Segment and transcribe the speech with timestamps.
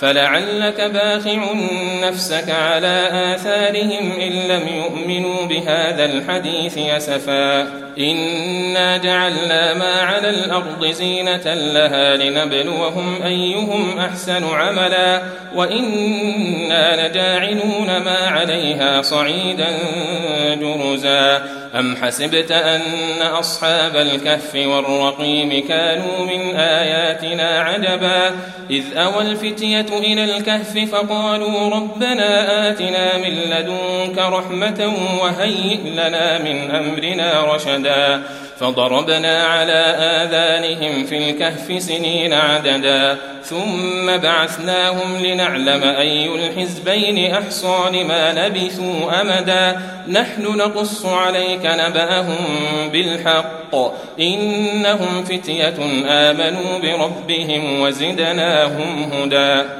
[0.00, 1.52] فلعلك باخع
[2.02, 7.60] نفسك على آثارهم إن لم يؤمنوا بهذا الحديث يسفا.
[7.98, 15.22] إنا جعلنا ما على الأرض زينة لها لنبلوهم أيهم أحسن عملا.
[15.54, 19.68] وإنا لجاعلون ما عليها صعيدا
[20.60, 21.42] جرزا.
[21.78, 22.80] أم حسبت أن
[23.22, 28.30] أصحاب الكهف والرقيم كانوا من آياتنا عجبا.
[28.70, 37.54] إذ أوى الفتية إلى الكهف فقالوا ربنا آتنا من لدنك رحمة وهيئ لنا من أمرنا
[37.54, 38.22] رشدا.
[38.60, 43.16] فضربنا على آذانهم في الكهف سنين عددا.
[43.44, 49.80] ثم بعثناهم لنعلم أي الحزبين أحصى لما لبثوا أمدا.
[50.08, 52.46] نحن نقص عليك نبأهم
[52.92, 53.74] بالحق.
[54.20, 55.76] إنهم فتية
[56.08, 59.79] آمنوا بربهم وزدناهم هدى.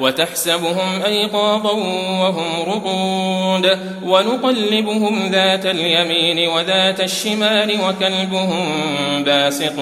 [0.00, 1.72] وتحسبهم أيقاظا
[2.20, 8.66] وهم رقود ونقلبهم ذات اليمين وذات الشمال وكلبهم
[9.24, 9.80] باسط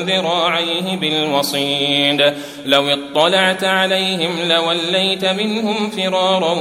[0.00, 2.34] ذراعيه بالوصيد.
[2.66, 6.56] لو اطلعت عليهم لوليت منهم فرارا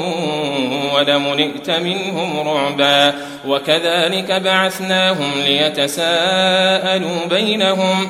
[0.95, 3.13] ولملئت منهم رعبا.
[3.47, 8.09] وكذلك بعثناهم ليتساءلوا بينهم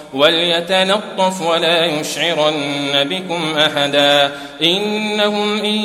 [0.13, 2.53] وليتلطف ولا يشعرن
[2.93, 4.31] بكم أحدا.
[4.63, 5.75] إنهم إن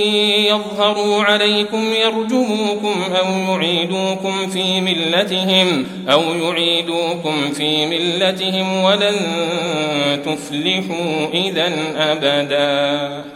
[0.50, 9.16] يظهروا عليكم يرجموكم أو يعيدوكم في ملتهم أو يعيدوكم في ملتهم ولن
[10.24, 13.35] تفلحوا إذا أبدا.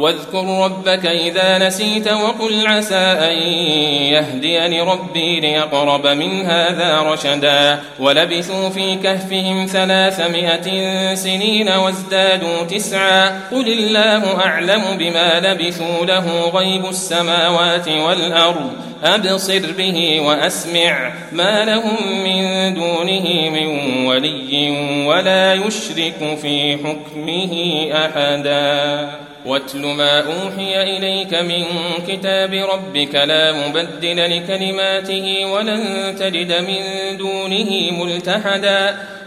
[0.00, 3.36] واذكر ربك إذا نسيت وقل عسى أن
[4.12, 14.36] يهديني ربي ليقرب من هذا رشدا ولبثوا في كهفهم ثلاثمائة سنين وازدادوا تسعا قل الله
[14.46, 18.70] أعلم بما لبثوا له غيب السماوات والأرض
[19.04, 24.70] أبصر به وأسمع ما لهم من دونه من ولي
[25.06, 31.64] ولا يشرك في حكمه أحدا واتل ما أوحي إليك من
[32.08, 38.96] كتاب ربك لا مبدل لكلماته ولن تجد من دونه ملتحدا.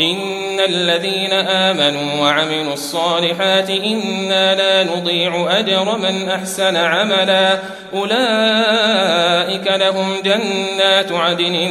[0.00, 7.58] إن الذين آمنوا وعملوا الصالحات إنا لا نضيع أجر من أحسن عملا.
[7.94, 11.70] أولئك لهم جنات عدن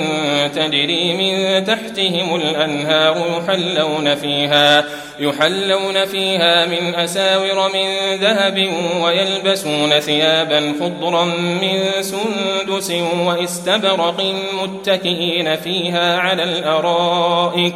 [0.56, 4.86] تجري من تحتهم الأنهار يحلون فيها
[5.20, 8.70] يحلون فيها من أساور من ذهب
[9.02, 12.92] ويلبسون ثيابا خضرا من سندس
[13.26, 17.76] واستبرق متكئين فيها على الأرائك.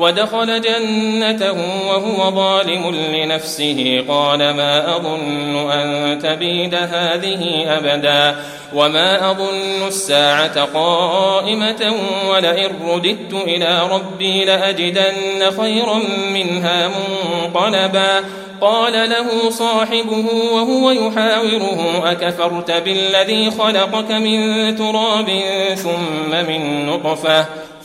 [0.00, 1.56] ودخل جنته
[1.88, 4.04] وهو ظالم لنفسه.
[4.08, 8.36] قال ما أظن أن تبيد هذه أبدا
[8.74, 11.94] وما أظن الساعة قائمة
[12.30, 16.00] ولئن رددت إلى ربي لأجدن خيرا
[16.32, 18.24] منها منقلبا.
[18.60, 25.40] قال له صاحبه وهو يحاوره أكفرت بالذي خلقك من تراب
[25.74, 27.46] ثم من نطفة؟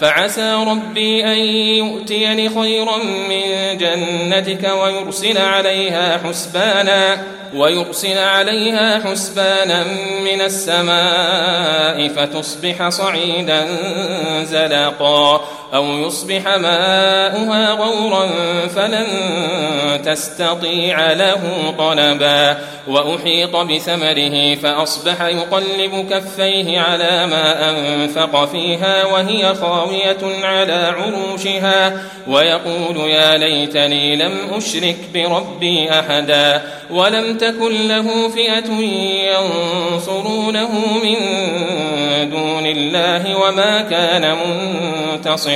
[0.00, 1.38] فعسى ربي أن
[1.86, 7.22] يؤتيني خيرا من جنتك ويرسل عليها حسبانا
[7.54, 9.84] ويرسل عليها حسبانا
[10.24, 13.66] من السماء فتصبح صعيدا
[14.42, 15.48] زلقا.
[15.74, 18.28] أو يصبح ماؤها غورا
[18.68, 19.06] فلن
[20.04, 22.56] تستطيع له طلبا.
[22.88, 33.36] وأحيط بثمره فأصبح يقلب كفيه على ما أنفق فيها وهي خاوية على عروشها ويقول يا
[33.36, 38.70] ليتني لم أشرك بربي أحدا ولم تكن له فئة
[39.32, 40.70] ينصرونه
[41.02, 41.16] من
[42.30, 45.55] دون الله وما كان منتصرا.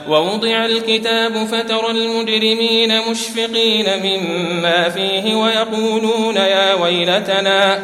[0.07, 7.83] ووضع الكتاب فترى المجرمين مشفقين مما فيه ويقولون يا ويلتنا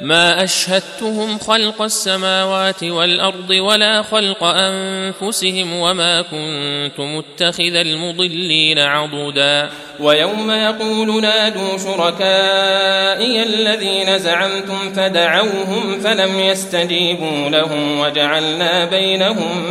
[0.00, 9.70] ما أشهدتهم خلق السماوات والأرض ولا خلق أنفسهم وما كنت متخذ المضلين عضدا.
[10.00, 19.64] ويوم يقول نادوا شركائي الذين زعمتم فدعوهم فلم يستجيبوا لهم وجعلنا بينهم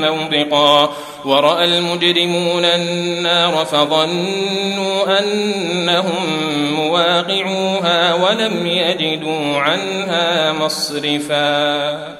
[0.00, 0.96] موبقا.
[1.24, 6.26] ورأى المجرمون النار فظنوا أنهم
[6.74, 12.19] مواقعوها ولم يجدوا عنها مصرفا.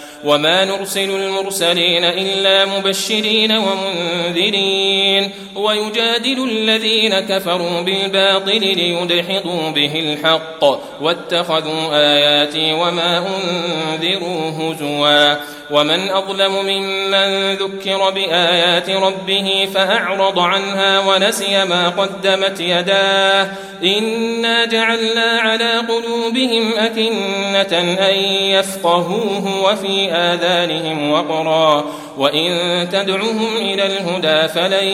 [0.23, 10.63] وما نرسل المرسلين إلا مبشرين ومنذرين ويجادل الذين كفروا بالباطل ليدحضوا به الحق
[11.01, 15.35] واتخذوا آياتي وما أنذروا هزوا
[15.71, 23.51] ومن أظلم ممن ذكر بآيات ربه فأعرض عنها ونسي ما قدمت يداه
[23.83, 31.85] إنا جعلنا على قلوبهم أكنة أن يفقهوه وفي آذانهم وقرا
[32.17, 32.51] وإن
[32.91, 34.87] تدعهم إلى الهدى فلن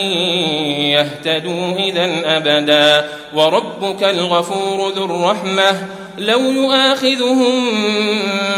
[0.80, 7.70] يهتدوا إذا أبدا وربك الغفور ذو الرحمة لو يؤاخذهم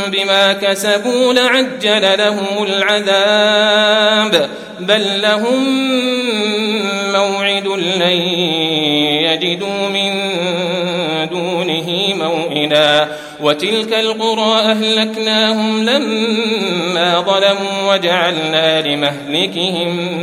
[0.07, 5.63] بما كسبوا لعجل لهم العذاب بل لهم
[7.13, 8.21] موعد لن
[9.21, 10.08] يجدوا من
[12.19, 13.07] موئلا.
[13.41, 20.17] وتلك القرى أهلكناهم لما ظلموا وجعلنا لمهلكهم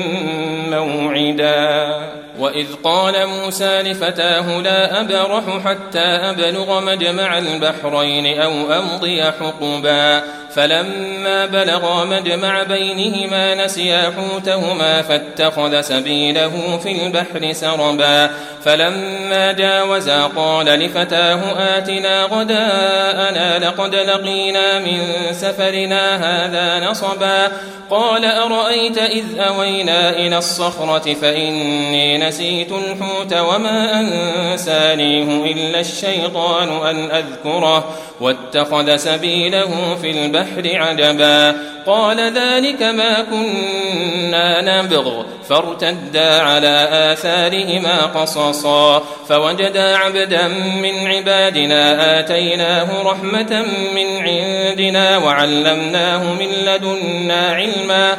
[0.71, 2.16] موعدا.
[2.39, 10.23] وإذ قال موسى لفتاه لا أبرح حتى أبلغ مجمع البحرين أو أمضي حقبا.
[10.55, 18.31] فلما بلغا مجمع بينهما نسيا حوتهما فاتخذ سبيله في البحر سربا.
[18.65, 21.41] فلما جاوزا قال لفتاه
[21.79, 24.99] آتنا غداءنا لقد لقينا من
[25.33, 27.53] سفرنا هذا نصبا.
[27.91, 37.97] قال أرأيت إذ أوينا إلى الصخرة فإني نسيت الحوت وما أنسانيه إلا الشيطان أن أذكره
[38.21, 41.57] واتخذ سبيله في البحر عجبا.
[41.87, 45.23] قال ذلك ما كنا نبغ.
[45.49, 49.03] فارتدا على آثارهما قصصا.
[49.29, 50.49] فوجدا عبدا
[50.83, 53.65] من عبادنا آتيناه رحمة
[53.95, 58.19] من عندنا وعلمناه من لدنا علما.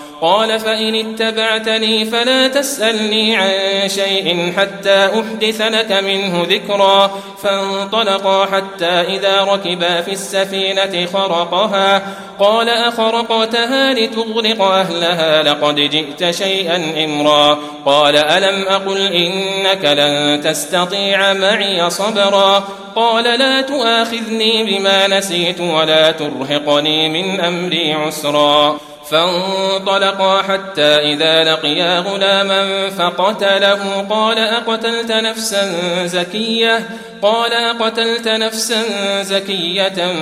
[0.21, 3.49] قال فإن اتبعتني فلا تسألني عن
[3.87, 7.11] شيء حتى أحدث لك منه ذكرا.
[7.43, 12.01] فانطلقا حتى إذا ركبا في السفينة خرقها.
[12.39, 17.59] قال أخرقتها لتغرق أهلها لقد جئت شيئا إمرا.
[17.85, 22.63] قال ألم أقل إنك لن تستطيع معي صبرا؟
[22.95, 28.90] قال لا تؤاخذني بما نسيت ولا ترهقني من أمري عسرا.
[29.11, 34.05] فانطلقا حتى إذا لقيا غلاما فقتله.
[34.09, 35.65] قال أقتلت نفسا
[36.05, 36.89] زكية؟
[37.21, 38.81] قال أقتلت نفسا
[39.21, 40.13] زكية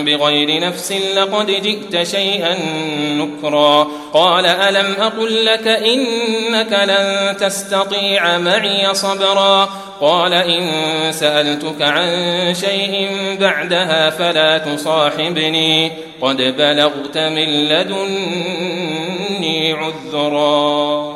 [0.00, 2.56] بغير نفس لقد جئت شيئا
[3.12, 3.88] نكرا.
[4.12, 9.70] قال ألم أقل لك إنك لن تستطيع معي صبرا.
[10.00, 10.68] قال إن
[11.12, 13.08] سألتك عن شيء
[13.40, 15.92] بعدها فلا تصاحبني.
[16.20, 21.15] قد بلغت من لدني عذرا.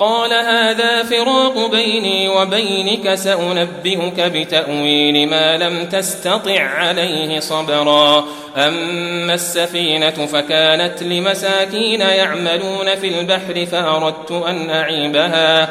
[0.00, 8.24] قال هذا فراق بيني وبينك سأنبئك بتأويل ما لم تستطع عليه صبرا.
[8.56, 15.70] أما السفينة فكانت لمساكين يعملون في البحر فأردت أن أعيبها.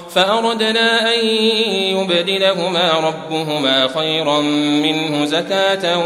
[0.15, 1.25] فأردنا أن
[1.97, 4.41] يبدلهما ربهما خيرا
[4.81, 5.97] منه زكاة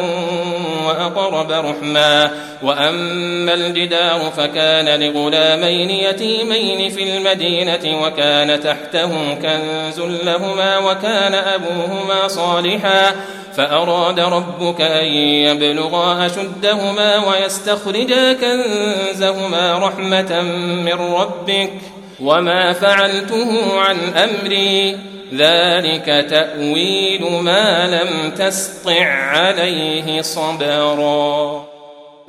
[0.87, 2.31] وأقرب رحما.
[2.63, 13.15] وأما الجدار فكان لغلامين يتيمين في المدينة وكان تحته كنز لهما وكان أبوهما صالحا.
[13.57, 20.41] فأراد ربك أن يبلغا أشدهما ويستخرجا كنزهما رحمة
[20.85, 21.94] من ربك.
[22.19, 24.97] وما فعلته عن أمري.
[25.37, 31.65] ذلك تأويل ما لم تسطع عليه صبرا.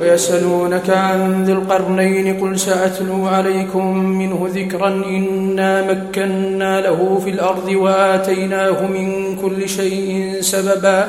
[0.01, 8.87] ويسألونك عن ذي القرنين قل سأتلو عليكم منه ذكرا إنا مكنا له في الأرض وآتيناه
[8.87, 11.09] من كل شيء سببا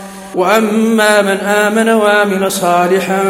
[0.35, 3.23] وأما من آمن وعمل صالحا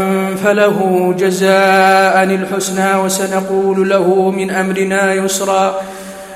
[0.43, 5.81] فله جزاء الحسنى وسنقول له من أمرنا يسرا.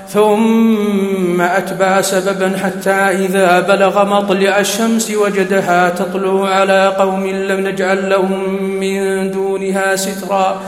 [0.10, 8.64] ثم أتبع سببا حتى إذا بلغ مطلع الشمس وجدها تطلع على قوم لم نجعل لهم
[8.80, 10.62] من دونها سترا.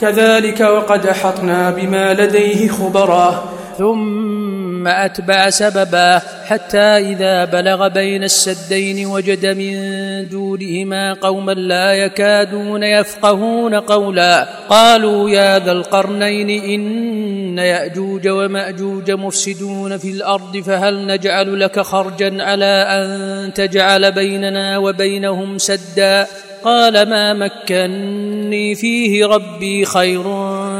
[0.00, 3.44] كذلك وقد أحطنا بما لديه خبرا.
[3.78, 9.74] ثم أتبع سببا حتى إذا بلغ بين السدين وجد من
[10.28, 14.48] دونهما قوما لا يكادون يفقهون قولا.
[14.68, 22.86] قالوا يا ذا القرنين إن يأجوج ومأجوج مفسدون في الأرض فهل نجعل لك خرجا على
[22.90, 26.26] أن تجعل بيننا وبينهم سدا؟
[26.64, 30.22] قال ما مكني فيه ربي خير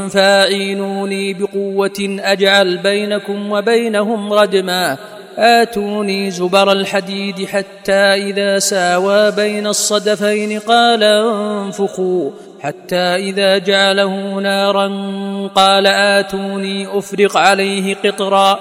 [0.08, 4.98] فاعينوني بقوة أجعل بينكم وبينهم ردما.
[5.38, 12.30] آتوني زبر الحديد حتى إذا ساوى بين الصدفين قال انفخوا.
[12.60, 14.88] حتى إذا جعله نارا
[15.54, 18.60] قال آتوني أفرق عليه قطرا.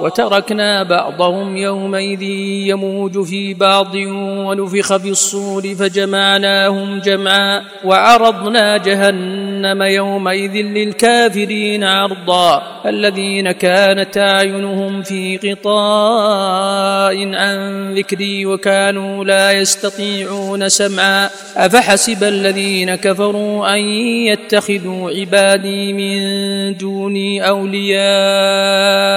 [0.00, 2.22] وتركنا بعضهم يومئذ
[2.68, 14.18] يموج في بعض ونفخ في الصور فجمعناهم جمعا وعرضنا جهنم يومئذ للكافرين عرضا الذين كانت
[14.18, 23.78] أعينهم في غطاء عن ذكري وكانوا لا يستطيعون سمعا أفحسب الذين كفروا أن
[24.28, 29.13] يتخذوا عبادي من دوني أولياء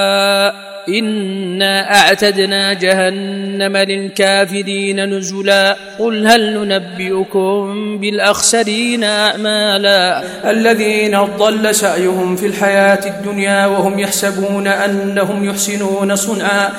[0.89, 12.99] انا اعتدنا جهنم للكافرين نزلا قل هل ننبئكم بالاخسرين اعمالا الذين ضل سعيهم في الحياة
[13.05, 16.69] الدنيا وهم يحسبون انهم يحسنون صنعا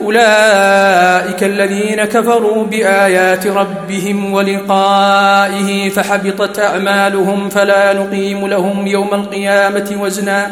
[0.00, 10.50] اولئك الذين كفروا بايات ربهم ولقائه فحبطت اعمالهم فلا نقيم لهم يوم القيامه وزنا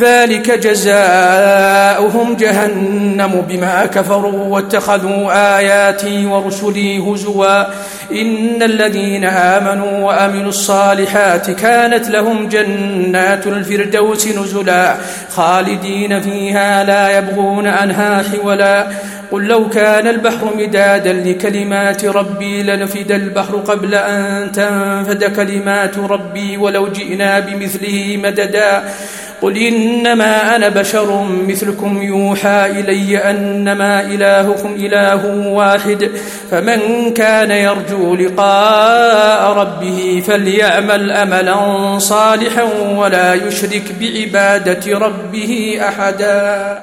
[0.00, 7.64] ذلك جزاؤهم جهنم بما كفروا واتخذوا آياتي ورسلي هزوا.
[8.12, 14.94] إن الذين آمنوا وأمنوا الصالحات كانت لهم جنات الفردوس نزلا.
[15.30, 18.86] خالدين فيها لا يبغون عنها حولا.
[19.30, 26.88] قل لو كان البحر مدادا لكلمات ربي لنفد البحر قبل أن تنفد كلمات ربي ولو
[26.88, 28.84] جئنا بمثله مددا.
[29.42, 36.10] قل إنما أنا بشر مثلكم يوحى إلي أنما إلهكم إله واحد
[36.50, 42.62] فمن كان يرجو لقاء ربه فليعمل أملا صالحا
[42.96, 46.82] ولا يشرك بعبادة ربه أحدا